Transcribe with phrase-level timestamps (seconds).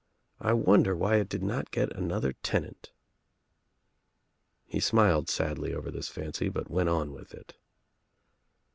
[0.39, 2.91] I wonder why It did ^not get another tenant."
[4.65, 7.55] He smiled sadly over this fancy but went on with it.